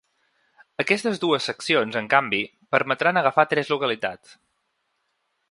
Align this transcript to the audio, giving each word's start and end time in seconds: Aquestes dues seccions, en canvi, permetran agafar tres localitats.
Aquestes 0.83 1.19
dues 1.23 1.49
seccions, 1.49 1.99
en 2.01 2.07
canvi, 2.15 2.41
permetran 2.77 3.21
agafar 3.23 3.45
tres 3.53 3.71
localitats. 3.75 4.35